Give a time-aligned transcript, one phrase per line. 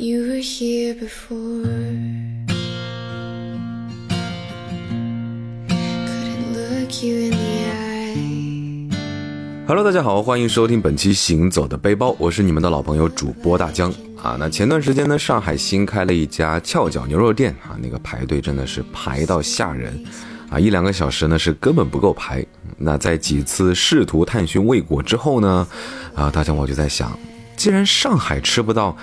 [0.00, 1.62] you were here before.
[5.68, 7.36] Couldn't look you in the
[7.68, 8.96] eye.
[9.66, 13.92] Hello，大家好，欢迎收听本期《行走的背包》，我是你们的老朋友主播大江
[14.22, 14.38] 啊。
[14.40, 20.02] 那前段时间呢，上海新开了一家翘脚牛肉店啊，那个排队真的是排到吓人
[20.48, 22.42] 啊，一两个小时呢是根本不够排。
[22.78, 25.68] 那在几次试图探寻未果之后呢，
[26.14, 27.18] 啊，大江我就在想，
[27.54, 28.96] 既然上海吃不到，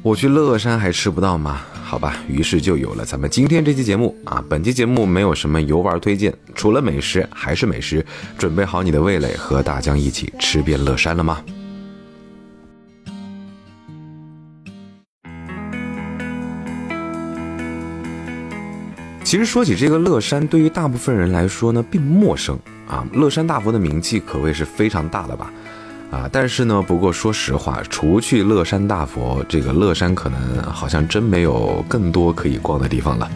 [0.00, 1.60] 我去乐山还吃不到吗？
[1.82, 4.42] 好吧，于是就有了咱们今天这期节目啊。
[4.48, 8.04] 本期节目没有什么游玩推荐，除了美食还是美食。
[8.38, 11.42] 准备好你的味蕾，和大江一起吃遍乐山了吗？
[19.24, 23.06] 其实说起这个乐山，对于大部分人来说呢，并不陌生啊。
[23.12, 25.52] 乐山大佛的名气可谓是非常大的吧？
[26.10, 33.30] 啊，但是呢，不过说实话，除去乐山大佛，这个乐山可能好像真没有更多可以逛的地方了。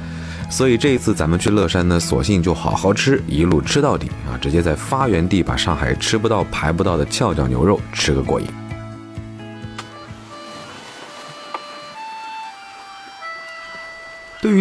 [0.49, 4.37] 所以这一次咱们去乐山呢，索性就好好吃，一路吃到底啊！
[4.41, 8.47] 直接在发源地把上海吃不到、排不到的翘脚牛肉吃个过瘾。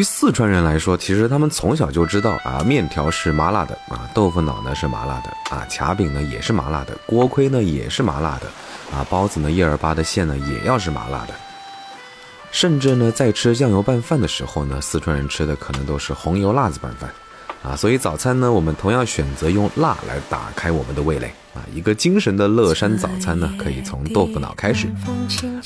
[0.02, 8.48] 于四川人来说，其实他们从小就知道啊，面条是麻辣的啊，豆腐脑呢是麻辣的啊，卡饼呢也是麻辣的，锅盔呢也是麻辣的
[8.92, 11.36] 啊，包子呢一二八的馅呢也要是麻辣的。
[12.50, 17.08] 甚至呢，在吃酱油拌饭的时候呢，四川人吃的可能都是红油辣子拌饭，
[17.64, 24.88] 啊，所以早餐呢，我们同样选择用辣来打开我们的味蕾，啊，一个精神的乐山早餐呢，可以从豆腐脑开始。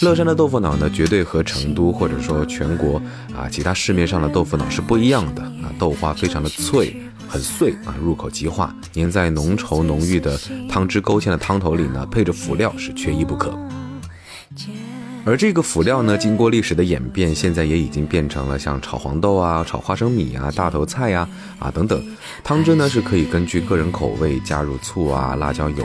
[0.01, 3.01] 乐山的豆腐脑呢，绝对和成都或者说全国
[3.33, 6.97] 啊其他市面上的豆腐脑是不一样的，啊，豆花非常的脆，
[7.29, 10.37] 很碎，啊，入口即化，粘在浓稠浓郁的
[10.69, 13.57] 汤汁勾芡的汤头里呢，配着辅料是缺一不可。
[15.25, 22.05] 而这个辅料呢，经过历史的演变，现在也已经变成了像炒黄豆啊、炒花生米啊、大头菜呀啊等等。
[22.43, 25.83] 汤汁呢是可以根据个人口味加入醋啊、辣椒油。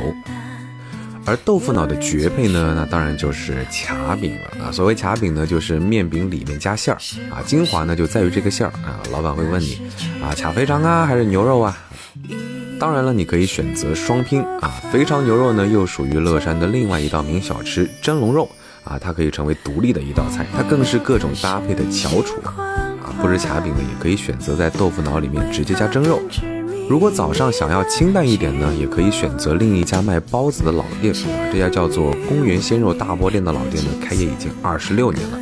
[1.24, 4.72] 而豆腐脑的绝配呢，那当然就是卡饼了啊。
[4.72, 6.98] 所谓卡饼呢，就是面饼里面加馅儿
[7.30, 9.00] 啊，精华呢就在于这个馅儿啊。
[9.10, 9.80] 老板会问你
[10.22, 11.78] 啊，卡肥肠啊还是牛肉啊？
[12.78, 14.82] 当然了，你可以选择双拼啊。
[14.92, 18.50] 肥肠牛肉呢，又属于乐山的另外一道名小吃——蒸笼肉。
[18.84, 22.40] 啊，它可以成为独立的一道菜，它更是各种搭配的翘楚。
[22.44, 26.20] 啊，不吃卡饼呢，也可以选择在豆腐脑里面直接加蒸肉。
[26.88, 31.14] 如果早上想要清淡一点呢，也可以选择另一家卖包子的老店。
[31.52, 35.38] 这家叫做公园鲜肉大波店的老店呢，开业已经二十六年了。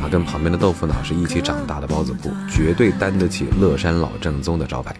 [0.00, 4.94] 啊，跟旁边的豆腐脑是一起长大的包子铺，绝对担得起乐山老正宗的招牌。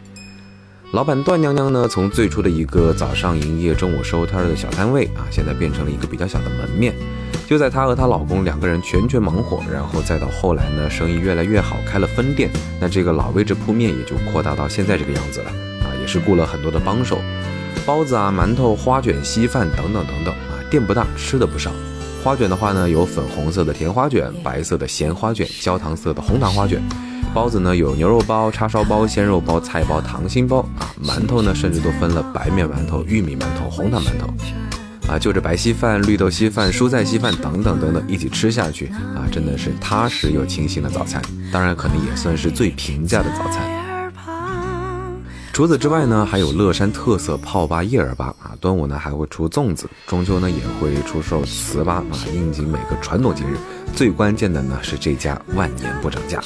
[0.92, 6.94] 老板段娘娘呢，从最初的一个早上营业、中午收摊的小摊位啊，现在变成了一个比较小的门面。
[7.52, 12.48] 就在她和她老公两个人全权忙活，然后再到后来呢，生意越来越好，开了分店，
[12.80, 15.50] 那这个老位置铺面也就扩大到现在这个样子了
[15.84, 17.18] 啊，也是雇了很多的帮手，
[17.84, 21.70] 包子啊、馒头、花卷、稀饭等等等等啊，店不大，吃的不少。
[22.24, 26.82] 花卷的话呢，有粉红色的甜花卷、白色的咸花卷、焦糖色的红糖花卷。
[27.34, 34.26] 包子呢有牛肉包、叉烧包、鲜肉包、菜包、糖心包啊，馒头呢甚至都分了白面馒头、玉米馒头、红糖馒头，
[35.08, 41.20] 啊，就着白稀饭、绿豆稀饭、蔬菜稀饭等等等等一起吃下去啊，真的是踏实又清新的早餐，
[41.52, 43.82] 当然可能也算是最平价的早餐。
[45.52, 53.58] 除此之外呢，还有乐山特色泡粑叶儿粑啊，端午呢还会出粽子，中秋呢也会出售糍粑啊，应景每个传统节日。
[53.94, 56.40] 最关键的呢是这家万年不涨价。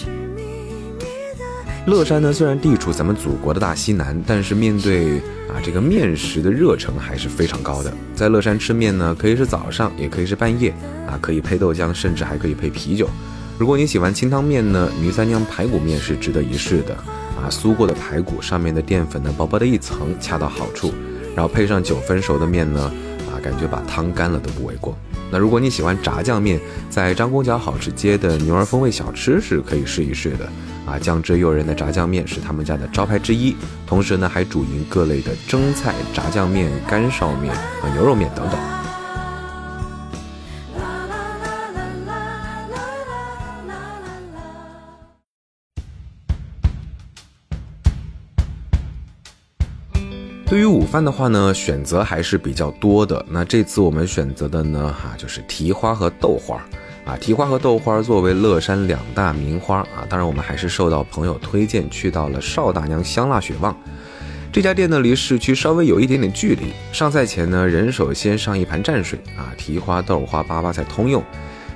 [1.86, 7.92] 乐山呢，虽然地处咱们祖国的大西南，但是面对啊这个面食的热诚还是非常高的。
[8.12, 10.74] 在乐山吃面呢，可以是早上，也可以是半夜，
[11.06, 13.08] 啊可以配豆浆，甚至还可以配啤酒。
[13.56, 16.94] 如果你喜欢清汤面呢，女三娘排骨面是值得一试的。
[17.36, 20.92] 啊，酥过的排骨上面的淀粉呢，薄薄的一层，恰到好处。
[21.36, 22.92] 然后配上九分熟的面呢，
[23.30, 24.98] 啊感觉把汤干了都不为过。
[25.30, 30.48] 那如果你喜欢炸酱面，在张公桥好吃街的牛儿风味小吃是可以试一试的。
[30.86, 33.56] 啊，酱汁诱人的炸酱面是他们家的招牌之一，
[33.86, 37.52] 同时呢还主营各类的蒸菜、炸酱面、干烧面
[37.82, 38.85] 和牛肉面等等。
[50.56, 53.22] 对于午饭的话呢，选择还是比较多的。
[53.28, 56.56] 那这次我们选择的呢，哈就是蹄花和豆花。
[57.04, 63.76] 啊，蹄花和豆花作为乐山两大名花啊，当然我们还是受到朋友推荐去到了邵大娘香辣雪旺
[64.50, 66.72] 这家店呢，离市区稍微有一点点距离。
[66.90, 71.22] 上菜前呢，人手先上一盘蘸水啊，蹄花、豆花、粑粑菜通用。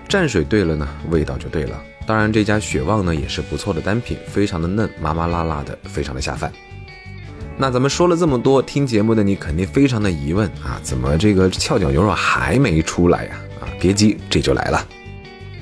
[0.08, 1.78] 蘸水对了呢，味道就对了。
[2.06, 6.50] 当然，这家雪旺呢也是不错的单品，非常的嫩，麻麻辣辣的，非常的下饭。
[7.60, 13.38] 那咱们说了这么多，听节目的你肯定非常的疑问啊，怎么这个翘脚牛肉还没出来呀？
[13.60, 14.82] 啊，别急，这就来了。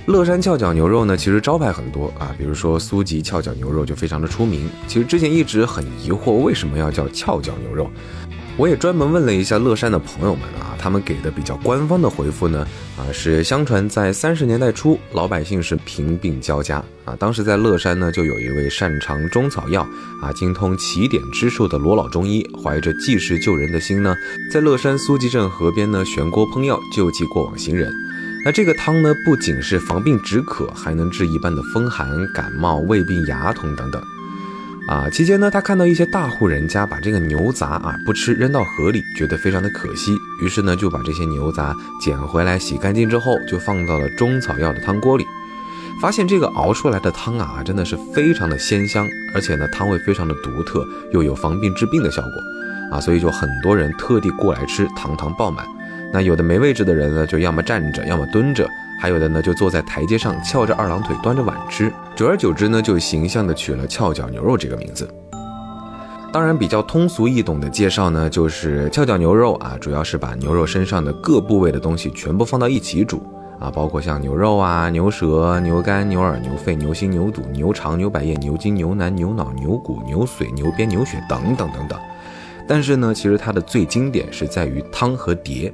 [0.06, 4.71] 乐山翘脚牛肉呢，其实招牌很多啊，比如说苏记翘脚牛肉就非常的出名。
[4.87, 7.91] 其实之前一直很疑惑，为什么要叫翘脚牛肉？
[8.59, 12.67] 我也专门问了一下乐山的朋友们啊，他们给的比较官方的回复呢，
[12.97, 19.87] 啊是相传在三十年代初，老百姓是贫病交加啊，当时在乐山呢就有一位擅长中草药
[20.21, 24.13] 啊、精通奇点之术的罗老中医，怀着济世救人的心呢，
[24.53, 27.93] 在乐山苏集镇河边呢悬锅烹药，救济过往行人。
[28.45, 34.03] 那这个汤呢，不仅是防病止渴，还能治一般的风寒、感冒、胃病、牙痛等等。
[34.88, 45.26] 啊，期间呢，他看到一些大户人家把这个牛杂啊不吃扔到河里，觉得非常的可惜，于是呢就把这些牛杂捡回来洗干净之后，就放到了中草药的汤锅里，
[46.00, 52.31] 发现这个熬出来的汤啊真的是非常的鲜香，而且呢汤味非常的独特，又有防病治病的效果，
[52.90, 55.67] 啊，所以就很多人特地过来吃，堂堂爆满。
[56.14, 58.67] 那有的没位置的人呢，就要么站着，要么蹲着。
[59.00, 65.09] 还有的呢，就坐在台阶上翘着二郎腿端着碗吃，久而久之呢，就形象的取了翘脚牛肉这个名字。
[66.33, 73.23] 当然，比较通俗易懂的介绍呢，就是翘脚牛肉啊，主要是把牛肉身上的各部位的东西全部放到一起煮
[73.61, 81.99] 啊，包括像牛肉啊、牛舌、牛肝、牛耳、牛肺、牛心、牛肚、牛肠、牛百叶、牛筋、牛腩、牛脑、牛骨、牛髓、牛鞭、牛血等等等等。
[82.67, 85.73] 但是呢，其实它的最经典是在于汤和碟。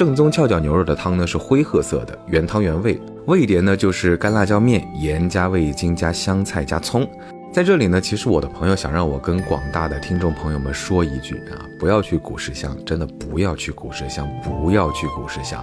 [0.00, 2.98] 正宗翘脚牛肉的汤呢是灰褐色的，原汤原味。
[3.26, 7.06] 味碟呢就是干辣椒面，盐加味精加香菜加葱。
[7.52, 15.62] 在这里呢，其实我的朋友想让我跟广大的听众朋友们说一句啊，不要去古石乡，真的不要去古石乡，不要去古石乡。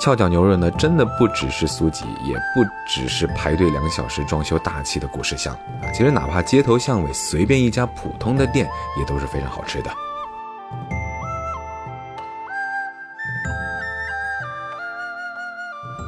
[0.00, 5.90] 翘脚牛肉呢，真的不只是苏吉，也不只是排队两小时装修大气的古石乡啊。
[5.92, 8.68] 其实哪怕街头巷尾随便一家普通的店，
[9.00, 9.90] 也都是非常好吃的。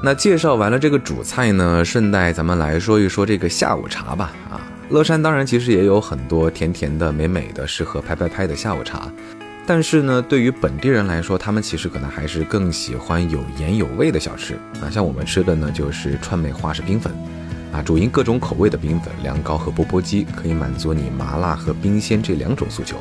[0.06, 4.30] 那介绍完了这个主菜呢，顺带咱们来说一说这个下午茶吧。
[4.48, 9.10] 啊，乐山当然其实也有很多甜甜的、美美的、适合拍拍拍的下午茶，
[9.66, 14.86] 但是呢，对于本地人来说，他们其实可能还是更喜欢有盐有味的小吃啊。
[14.88, 17.12] 像我们吃的呢，就是川美花式冰粉，
[17.72, 22.96] 啊，主营各种口味的冰粉、凉糕和钵钵鸡，可以满足你麻辣和冰鲜这两种诉求。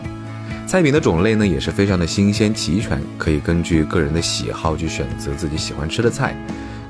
[0.66, 6.36] 菜品的种类呢，也是非常的新鲜齐全，可以根据个人的喜好去选择自己喜欢吃的菜。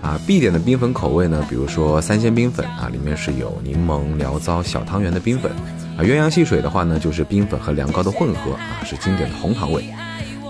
[0.05, 5.51] 啊，必点的冰粉口味呢，比如说三鲜冰粉啊，里面是有柠檬、醪糟、小汤圆的冰粉
[5.97, 6.03] 啊。
[6.03, 9.83] 鸳鸯戏水的话呢，就是冰粉和凉糕的混合啊，是经典的红糖味。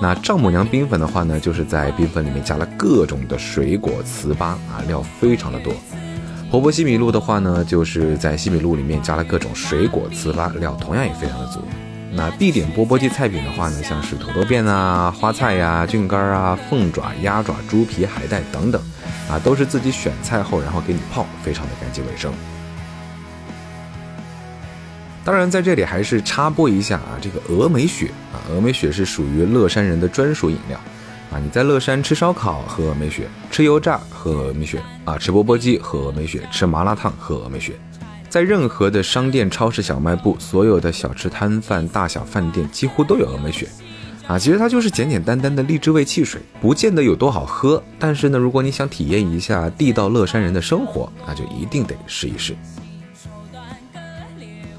[0.01, 5.73] 那丈母娘冰粉的话呢，就是在冰粉里面加了各种的水果糍粑啊，料非常的多。
[6.51, 11.61] 婆婆西米露的话呢，就是在西米露里面加了各种水果糍粑，料同样也非常的足。
[12.11, 18.81] 那必点钵钵鸡菜品的话呢，像是土豆片啊、花菜呀、菌干啊、凤爪、鸭爪、猪皮、海带等等。
[19.29, 22.33] 啊，都是自己选菜后，然后给你泡，非常的干净卫生。
[25.23, 30.79] 当然，在这里还是插播一下啊，这个峨眉雪啊，峨眉雪是属于乐山人的专属饮料
[31.31, 31.39] 啊。
[31.39, 37.73] 你在乐山吃烧烤喝峨眉雪，吃油炸喝峨眉雪啊，吃钵钵鸡喝峨眉雪，吃麻辣烫喝峨眉雪。
[38.29, 43.67] 在任何的商店、超市、小卖部，所有的小吃摊贩、大小饭店几乎都有峨眉雪。
[44.27, 47.81] 啊，其实它就是简简单单的荔枝味汽水，不见得有多好喝。
[47.99, 52.55] 但是呢，如果你想体验一下地道乐山人的生活，那就一定得试一试。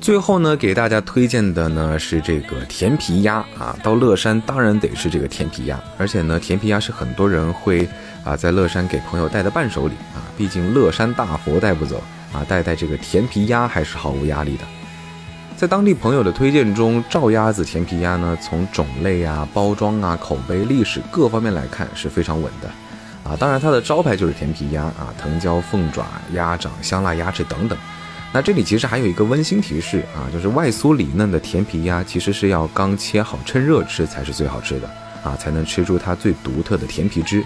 [0.00, 7.88] 最后呢，给大家推荐的呢是这个甜皮鸭啊，到乐山当然得是这个甜皮鸭，而且呢，甜皮鸭是很多人会
[8.24, 14.64] 啊在乐山给朋友带的伴手礼啊，毕竟乐山大佛带不走啊，带带这个甜皮鸭还是毫无压力的。
[15.56, 22.68] 在当地朋友的推荐中，赵鸭子甜皮鸭呢，从种类啊、包装啊、口碑、历史各方面来看是非常稳的，
[23.24, 27.78] 啊，当然它的招牌就是甜皮鸭啊，藤椒、凤爪、鸭掌、香辣鸭翅等等。
[28.34, 34.90] 那这里其实还有一个温馨提示啊，就是外酥里嫩的甜皮鸭其实是要刚切好趁热吃才是最好吃的
[35.24, 37.42] 啊，才能吃出它最独特的甜皮汁。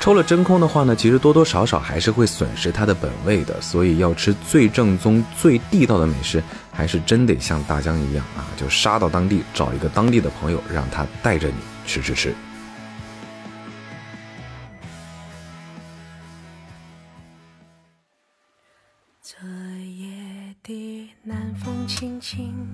[0.00, 11.54] 抽了真空的话呢，其实多多少少还是会损失它的本味的，所以要吃最正宗、最地道的美食，还是真得像大江一样啊，就杀到当地，找一个当地的朋友，让他带着你
[11.86, 12.34] 吃吃吃。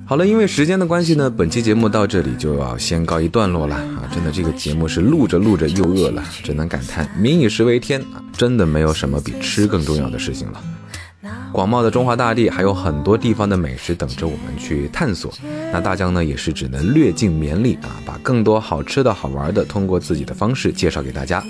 [0.06, 4.08] 好了，因为时间的关系呢，本期节目到这里就要先告一段落了啊！
[4.12, 8.22] 真的，这个节目是录着录着又饿了，只能感叹民以食为天啊！
[8.36, 10.60] 真的没有什么比吃更重要的事情了。
[11.52, 15.32] 广袤的中华大地还有很多地方的美食等着我们去探索，
[15.72, 21.42] 那大江呢也是只能略尽绵力啊，把更多好吃的好玩的通过自己的方式介绍给大家。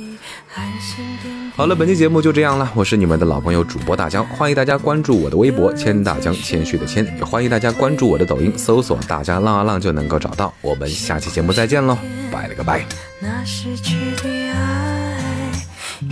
[1.56, 11.96] 好了，本期节目就这样了，我是你们的老朋友主播大江，欢迎大家关注我的微博，谦大江，谦虚的谦，也欢迎大家关注我的抖音，搜索大江浪啊浪就能够找到我们，下期节目再见喽。
[12.32, 12.84] 拜了个拜。
[13.20, 15.52] 那失去的爱，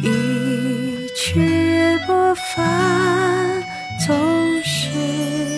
[0.00, 2.12] 一去不
[2.54, 3.64] 返，
[4.06, 4.14] 总
[4.62, 5.51] 是。